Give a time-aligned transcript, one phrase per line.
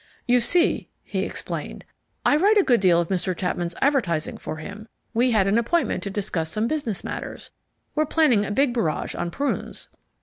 [0.25, 1.85] "You see," he explained,
[2.25, 3.37] "I write a good deal of Mr.
[3.37, 4.87] Chapman's advertising for him.
[5.13, 7.51] We had an appointment to discuss some business matters.
[7.93, 9.89] We're planning a big barrage on prunes."